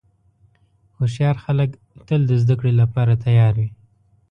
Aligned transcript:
هوښیار 0.97 1.37
خلک 1.45 1.69
تل 2.07 2.21
د 2.27 2.31
زدهکړې 2.43 2.73
لپاره 2.81 3.13
تیار 3.25 3.53
وي. 3.61 3.69